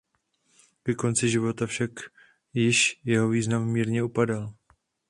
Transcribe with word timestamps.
Ke 0.83 0.93
konci 0.95 1.29
života 1.29 1.67
však 1.67 1.91
již 2.53 3.01
jeho 3.03 3.29
význam 3.29 3.65
mírně 3.71 4.03
upadal. 4.03 4.53